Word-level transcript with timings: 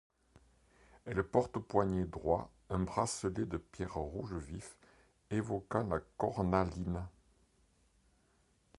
Elle 1.05 1.21
porte 1.21 1.57
au 1.57 1.59
poignet 1.59 2.05
droit 2.05 2.49
un 2.71 2.79
bracelet 2.79 3.45
de 3.45 3.57
pierres 3.57 3.93
rouge 3.93 4.33
vif, 4.33 4.75
évoquant 5.29 5.83
la 5.85 5.99
cornaline. 6.17 7.05